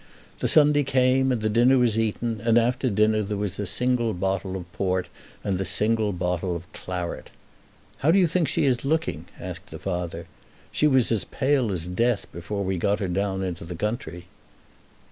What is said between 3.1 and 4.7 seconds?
there was the single bottle of